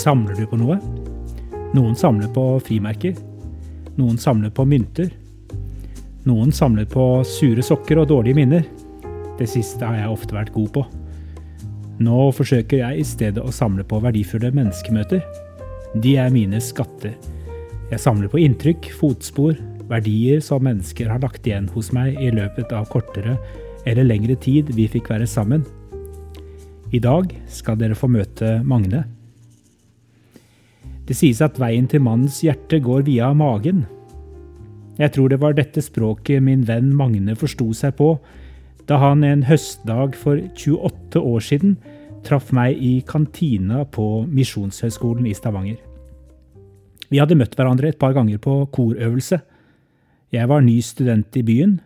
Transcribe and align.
Samler 0.00 0.38
du 0.38 0.46
på 0.48 0.56
noe? 0.56 0.78
Noen 1.76 1.96
samler 1.98 2.30
på 2.32 2.42
frimerker. 2.64 3.18
Noen 3.98 4.16
samler 4.16 4.52
på 4.54 4.64
mynter. 4.64 5.10
Noen 6.24 6.54
samler 6.56 6.86
på 6.88 7.04
sure 7.28 7.64
sokker 7.64 8.00
og 8.00 8.08
dårlige 8.08 8.38
minner. 8.38 8.64
Det 9.36 9.48
siste 9.50 9.84
har 9.84 9.98
jeg 9.98 10.14
ofte 10.14 10.38
vært 10.38 10.54
god 10.54 10.70
på. 10.78 10.86
Nå 12.00 12.30
forsøker 12.32 12.80
jeg 12.80 13.02
i 13.02 13.04
stedet 13.04 13.44
å 13.44 13.52
samle 13.52 13.84
på 13.84 14.00
verdifulle 14.00 14.54
menneskemøter. 14.56 15.20
De 16.00 16.16
er 16.22 16.32
mine 16.32 16.62
skatter. 16.64 17.12
Jeg 17.92 18.00
samler 18.00 18.32
på 18.32 18.40
inntrykk, 18.40 18.88
fotspor, 18.96 19.58
verdier 19.90 20.40
som 20.40 20.64
mennesker 20.64 21.12
har 21.12 21.20
lagt 21.20 21.44
igjen 21.44 21.68
hos 21.74 21.92
meg 21.92 22.16
i 22.16 22.32
løpet 22.32 22.72
av 22.72 22.88
kortere 22.88 23.36
eller 23.84 24.08
lengre 24.08 24.38
tid 24.40 24.72
vi 24.76 24.88
fikk 24.88 25.12
være 25.12 25.28
sammen. 25.28 25.66
I 26.88 27.04
dag 27.04 27.34
skal 27.52 27.76
dere 27.76 27.98
få 27.98 28.08
møte 28.08 28.62
Magne. 28.64 29.04
Det 31.10 31.16
sies 31.18 31.40
at 31.42 31.56
veien 31.58 31.88
til 31.90 32.04
mannens 32.06 32.36
hjerte 32.44 32.78
går 32.78 33.02
via 33.08 33.32
magen. 33.34 33.82
Jeg 34.94 35.10
tror 35.10 35.32
det 35.32 35.40
var 35.42 35.56
dette 35.58 35.82
språket 35.82 36.38
min 36.46 36.62
venn 36.68 36.92
Magne 36.94 37.34
forsto 37.34 37.72
seg 37.74 37.96
på 37.98 38.12
da 38.86 39.00
han 39.02 39.24
en 39.26 39.42
høstdag 39.48 40.14
for 40.18 40.38
28 40.54 41.18
år 41.18 41.42
siden 41.42 41.74
traff 42.26 42.52
meg 42.54 42.78
i 42.78 43.00
kantina 43.06 43.82
på 43.90 44.22
Misjonshøgskolen 44.30 45.26
i 45.26 45.34
Stavanger. 45.34 45.80
Vi 47.10 47.18
hadde 47.18 47.38
møtt 47.38 47.58
hverandre 47.58 47.90
et 47.90 47.98
par 47.98 48.14
ganger 48.14 48.38
på 48.38 48.60
korøvelse. 48.70 49.40
Jeg 50.30 50.46
var 50.46 50.62
ny 50.62 50.78
student 50.78 51.34
i 51.34 51.42
byen. 51.42 51.80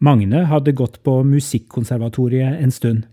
Magne 0.00 0.46
hadde 0.48 0.72
gått 0.72 1.02
på 1.04 1.20
Musikkonservatoriet 1.20 2.62
en 2.62 2.72
stund. 2.72 3.04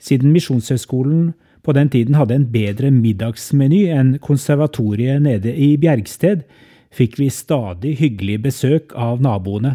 Siden 0.00 0.32
Misjonshøgskolen 0.32 1.34
på 1.66 1.74
den 1.74 1.88
tiden 1.90 2.14
hadde 2.14 2.36
en 2.38 2.46
bedre 2.52 2.92
middagsmeny 2.94 3.88
enn 3.90 4.12
konservatoriet 4.22 5.24
nede 5.24 5.50
i 5.50 5.72
Bjergsted, 5.82 6.44
fikk 6.94 7.18
vi 7.18 7.26
stadig 7.32 7.96
hyggelig 7.98 8.38
besøk 8.44 8.94
av 8.94 9.18
naboene. 9.24 9.74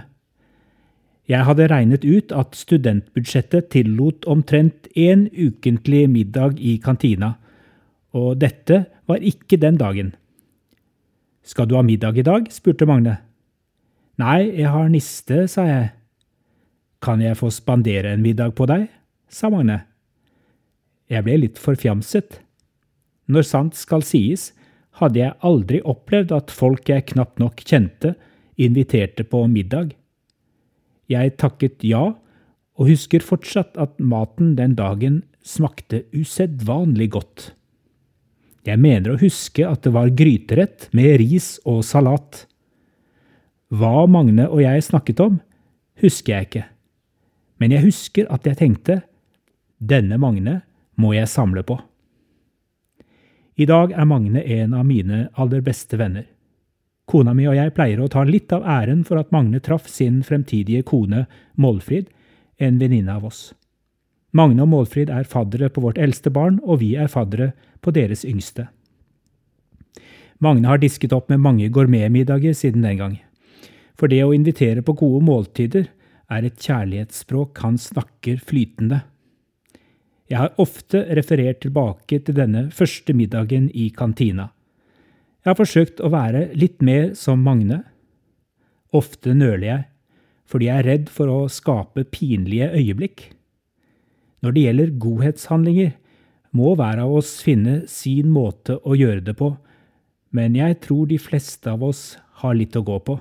Jeg 1.28 1.45
hadde 1.47 1.67
regnet 1.67 2.08
ut 2.08 2.31
at 2.36 2.56
studentbudsjettet 2.56 3.69
tillot 3.75 4.23
omtrent 4.23 4.88
én 4.95 5.28
ukentlig 5.36 6.08
middag 6.12 6.58
i 6.59 6.78
kantina, 6.81 7.36
og 8.16 8.39
dette 8.39 8.86
var 9.08 9.19
ikke 9.19 9.59
den 9.59 9.78
dagen. 9.80 10.16
Skal 11.44 11.67
du 11.67 11.75
ha 11.75 11.84
middag 11.84 12.17
i 12.17 12.25
dag? 12.25 12.47
spurte 12.52 12.88
Magne. 12.88 13.19
Nei, 14.22 14.47
jeg 14.62 14.72
har 14.72 14.89
niste, 14.92 15.44
sa 15.52 15.67
jeg. 15.67 15.92
Kan 17.02 17.23
jeg 17.23 17.39
få 17.39 17.52
spandere 17.52 18.16
en 18.16 18.23
middag 18.23 18.56
på 18.56 18.67
deg? 18.69 18.88
sa 19.28 19.52
Magne. 19.52 19.91
Jeg 21.12 21.26
ble 21.28 21.38
litt 21.44 21.59
forfjamset. 21.59 22.40
Når 23.31 23.48
sant 23.48 23.76
skal 23.76 24.04
sies, 24.08 24.52
hadde 25.00 25.20
jeg 25.20 25.38
aldri 25.44 25.81
opplevd 25.88 26.31
at 26.36 26.53
folk 26.56 26.88
jeg 26.92 27.09
knapt 27.12 27.42
nok 27.42 27.64
kjente, 27.68 28.16
inviterte 28.62 29.26
på 29.28 29.44
middag. 29.52 29.92
Jeg 31.12 31.36
takket 31.42 31.84
ja, 31.84 32.14
og 32.80 32.88
husker 32.88 33.23
fortsatt 33.23 33.76
at 33.81 33.98
maten 34.00 34.56
den 34.56 34.78
dagen 34.80 35.22
smakte 35.44 36.06
usedvanlig 36.16 37.12
godt. 37.18 37.52
Jeg 38.68 38.78
mener 38.80 39.16
å 39.16 39.22
huske 39.22 39.66
at 39.66 39.84
det 39.84 39.94
var 39.96 40.14
gryterett 40.14 40.88
med 40.96 41.18
ris 41.20 41.56
og 41.66 41.81
salat. 41.86 42.46
Hva 43.73 44.06
Magne 44.12 44.46
og 44.47 44.62
jeg 44.62 44.85
snakket 44.85 45.24
om, 45.24 45.40
husker 46.02 46.35
jeg 46.35 46.47
ikke, 46.47 46.66
men 47.62 47.74
jeg 47.74 47.85
husker 47.88 48.30
at 48.34 48.46
jeg 48.47 48.59
tenkte 48.59 49.02
denne 49.81 50.19
Magne 50.22 50.59
må 51.01 51.16
jeg 51.16 51.29
samle 51.31 51.63
på. 51.66 51.79
I 53.57 53.67
dag 53.69 53.91
er 53.91 54.07
Magne 54.07 54.41
en 54.41 54.75
av 54.78 54.85
mine 54.88 55.25
aller 55.41 55.63
beste 55.66 55.97
venner. 56.00 56.28
Kona 57.09 57.34
mi 57.35 57.47
og 57.50 57.57
jeg 57.57 57.73
pleier 57.75 58.00
å 58.00 58.09
ta 58.12 58.23
litt 58.23 58.53
av 58.56 58.63
æren 58.63 59.01
for 59.07 59.19
at 59.19 59.34
Magne 59.35 59.59
traff 59.59 59.90
sin 59.91 60.22
fremtidige 60.23 60.85
kone 60.88 61.25
Målfrid, 61.59 62.07
en 62.61 62.78
venninne 62.79 63.17
av 63.17 63.25
oss. 63.28 63.41
Magne 64.31 64.63
og 64.63 64.72
Målfrid 64.72 65.11
er 65.11 65.28
faddere 65.28 65.67
på 65.73 65.84
vårt 65.84 66.00
eldste 66.00 66.31
barn, 66.31 66.61
og 66.63 66.79
vi 66.79 66.94
er 66.95 67.11
faddere 67.11 67.51
på 67.84 67.91
deres 67.91 68.23
yngste. 68.23 68.69
Magne 70.41 70.69
har 70.72 70.79
disket 70.81 71.13
opp 71.13 71.28
med 71.29 71.44
mange 71.44 71.67
gourmetmiddager 71.69 72.56
siden 72.57 72.85
den 72.85 72.97
gang. 73.01 73.17
For 74.00 74.09
det 74.09 74.23
å 74.23 74.34
invitere 74.34 74.81
på 74.81 74.95
gode 74.97 75.22
måltider 75.28 75.90
er 76.31 76.47
et 76.47 76.63
kjærlighetsspråk 76.63 77.59
han 77.61 77.78
snakker 77.78 78.40
flytende. 78.40 79.03
Jeg 80.31 80.40
har 80.40 80.53
ofte 80.64 81.02
referert 81.12 81.59
tilbake 81.59 82.22
til 82.24 82.36
denne 82.38 82.69
første 82.72 83.12
middagen 83.12 83.68
i 83.75 83.90
kantina. 83.92 84.47
Jeg 85.44 85.50
har 85.50 85.58
forsøkt 85.59 86.00
å 86.00 86.12
være 86.14 86.46
litt 86.56 86.80
mer 86.80 87.09
som 87.19 87.42
Magne. 87.44 87.81
Ofte 88.96 89.34
nøler 89.36 89.66
jeg, 89.68 89.84
fordi 90.47 90.70
jeg 90.70 90.80
er 90.80 90.88
redd 90.88 91.09
for 91.12 91.31
å 91.31 91.40
skape 91.52 92.06
pinlige 92.08 92.70
øyeblikk. 92.78 93.25
Når 94.40 94.56
det 94.56 94.64
gjelder 94.64 94.94
godhetshandlinger, 95.03 95.91
må 96.56 96.75
hver 96.80 97.02
av 97.03 97.12
oss 97.16 97.34
finne 97.44 97.81
sin 97.91 98.31
måte 98.31 98.78
å 98.88 98.96
gjøre 98.96 99.24
det 99.28 99.36
på, 99.40 99.52
men 100.31 100.56
jeg 100.56 100.80
tror 100.86 101.09
de 101.12 101.20
fleste 101.20 101.72
av 101.72 101.84
oss 101.84 102.16
har 102.40 102.56
litt 102.56 102.75
å 102.80 102.84
gå 102.88 102.97
på. 103.03 103.18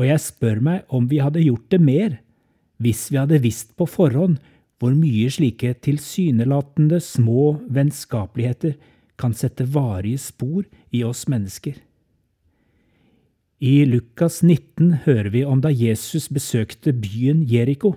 Og 0.00 0.08
jeg 0.08 0.24
spør 0.24 0.62
meg 0.64 0.96
om 0.96 1.08
vi 1.10 1.20
hadde 1.20 1.44
gjort 1.44 1.68
det 1.72 1.80
mer 1.84 2.16
hvis 2.80 3.08
vi 3.12 3.20
hadde 3.20 3.42
visst 3.44 3.74
på 3.76 3.84
forhånd 3.88 4.38
hvor 4.80 4.96
mye 4.96 5.28
slike 5.28 5.74
tilsynelatende 5.84 7.02
små 7.04 7.58
vennskapeligheter 7.68 8.78
kan 9.20 9.34
sette 9.36 9.66
varige 9.68 10.18
spor 10.24 10.64
i 10.90 11.02
oss 11.04 11.26
mennesker. 11.28 11.76
I 13.60 13.84
Lukas 13.84 14.40
19 14.42 15.04
hører 15.04 15.28
vi 15.34 15.44
om 15.44 15.60
da 15.60 15.68
Jesus 15.68 16.30
besøkte 16.32 16.94
byen 16.96 17.42
Jeriko. 17.44 17.92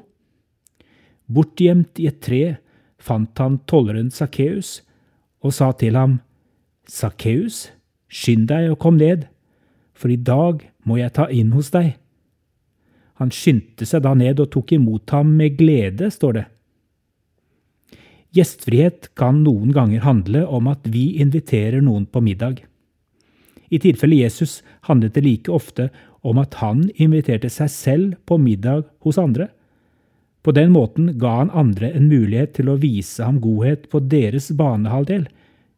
Bortgjemt 1.31 2.01
i 2.03 2.09
et 2.11 2.19
tre 2.19 2.57
fant 2.99 3.39
han 3.39 3.61
tolleren 3.63 4.11
Sakkeus 4.11 4.81
og 5.43 5.55
sa 5.55 5.71
til 5.79 5.95
ham, 5.95 6.19
Sakkeus, 6.87 7.69
skynd 8.11 8.49
deg 8.51 8.73
og 8.73 8.81
kom 8.83 8.99
ned, 8.99 9.29
for 9.95 10.11
i 10.11 10.19
dag 10.19 10.65
må 10.83 10.99
jeg 10.99 11.15
ta 11.15 11.29
inn 11.31 11.55
hos 11.55 11.71
deg. 11.71 11.93
Han 13.23 13.31
skyndte 13.31 13.87
seg 13.87 14.03
da 14.03 14.11
ned 14.19 14.41
og 14.43 14.51
tok 14.51 14.75
imot 14.75 15.15
ham 15.15 15.31
med 15.39 15.55
glede, 15.55 16.11
står 16.11 16.35
det. 16.39 16.45
Gjestfrihet 18.33 19.11
kan 19.19 19.43
noen 19.45 19.73
ganger 19.75 20.01
handle 20.01 20.45
om 20.49 20.69
at 20.71 20.87
vi 20.89 21.19
inviterer 21.21 21.83
noen 21.85 22.07
på 22.09 22.21
middag. 22.25 22.63
I 23.69 23.79
tilfelle 23.81 24.17
Jesus 24.17 24.61
handlet 24.89 25.13
det 25.13 25.23
like 25.25 25.53
ofte 25.53 25.91
om 26.25 26.39
at 26.41 26.57
han 26.61 26.87
inviterte 26.95 27.51
seg 27.53 27.69
selv 27.69 28.15
på 28.25 28.39
middag 28.41 28.87
hos 29.05 29.19
andre. 29.21 29.51
På 30.43 30.51
den 30.55 30.73
måten 30.73 31.13
ga 31.21 31.37
han 31.43 31.53
andre 31.53 31.91
en 31.93 32.09
mulighet 32.09 32.55
til 32.57 32.73
å 32.73 32.79
vise 32.81 33.21
ham 33.21 33.37
godhet 33.43 33.85
på 33.93 34.01
deres 34.01 34.49
banehalvdel, 34.57 35.27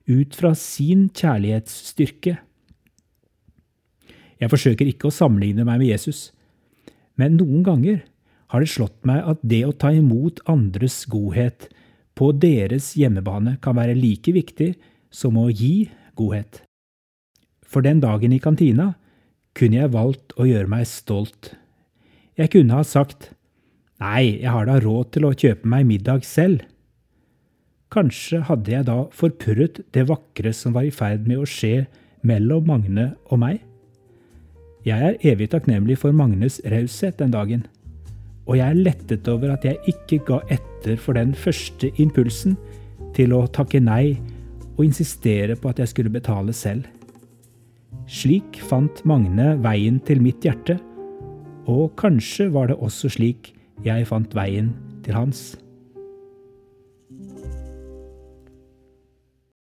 ut 0.06 0.36
fra 0.38 0.54
sin 0.56 1.10
kjærlighetsstyrke. 1.12 2.38
Jeg 4.40 4.52
forsøker 4.52 4.88
ikke 4.88 5.10
å 5.10 5.16
sammenligne 5.16 5.66
meg 5.68 5.82
med 5.82 5.92
Jesus, 5.92 6.30
men 7.20 7.40
noen 7.40 7.64
ganger 7.68 8.04
har 8.54 8.62
det 8.62 8.72
slått 8.72 9.00
meg 9.08 9.24
at 9.28 9.42
det 9.44 9.64
å 9.66 9.76
ta 9.76 9.92
imot 9.96 10.44
andres 10.52 11.04
godhet 11.10 11.70
på 12.16 12.32
deres 12.40 12.94
hjemmebane 12.96 13.58
kan 13.64 13.76
være 13.78 13.98
like 13.98 14.32
viktig 14.36 14.74
som 15.14 15.38
å 15.40 15.50
gi 15.52 15.90
godhet. 16.16 16.62
For 17.66 17.84
den 17.84 18.00
dagen 18.04 18.34
i 18.36 18.40
kantina 18.40 18.94
kunne 19.56 19.82
jeg 19.82 19.94
valgt 19.96 20.36
å 20.40 20.48
gjøre 20.48 20.72
meg 20.72 20.88
stolt. 20.88 21.54
Jeg 22.40 22.52
kunne 22.56 22.80
ha 22.80 22.86
sagt 22.88 23.32
nei, 24.04 24.42
jeg 24.44 24.52
har 24.52 24.68
da 24.68 24.80
råd 24.84 25.14
til 25.16 25.28
å 25.28 25.36
kjøpe 25.36 25.68
meg 25.72 25.88
middag 25.88 26.26
selv. 26.28 26.64
Kanskje 27.92 28.42
hadde 28.48 28.74
jeg 28.74 28.88
da 28.88 28.98
forpurret 29.16 29.80
det 29.96 30.08
vakre 30.10 30.52
som 30.56 30.76
var 30.76 30.88
i 30.88 30.96
ferd 30.96 31.28
med 31.30 31.44
å 31.44 31.48
skje 31.48 31.86
mellom 32.26 32.66
Magne 32.68 33.14
og 33.30 33.40
meg. 33.44 33.62
Jeg 34.86 35.02
er 35.02 35.32
evig 35.32 35.50
takknemlig 35.54 35.98
for 36.02 36.14
Magnes 36.14 36.60
raushet 36.70 37.18
den 37.22 37.32
dagen 37.34 37.64
og 38.46 38.58
jeg 38.60 38.66
er 38.66 38.82
lettet 38.88 39.28
over 39.32 39.56
at 39.56 39.66
jeg 39.66 39.80
ikke 39.90 40.22
ga 40.28 40.40
etter 40.54 41.00
for 41.02 41.18
den 41.18 41.34
første 41.38 41.90
impulsen 42.02 42.58
til 43.18 43.34
å 43.34 43.46
takke 43.50 43.82
nei 43.82 44.18
og 44.76 44.86
insistere 44.86 45.56
på 45.58 45.72
at 45.72 45.82
jeg 45.82 45.94
skulle 45.94 46.14
betale 46.14 46.54
selv. 46.54 46.86
Slik 48.06 48.60
fant 48.70 49.02
Magne 49.08 49.56
veien 49.64 49.98
til 50.06 50.22
mitt 50.22 50.46
hjerte, 50.46 50.78
og 51.66 51.96
kanskje 51.98 52.52
var 52.54 52.70
det 52.70 52.78
også 52.78 53.10
slik 53.16 53.56
jeg 53.86 54.06
fant 54.06 54.36
veien 54.38 54.76
til 55.06 55.18
hans. 55.18 55.56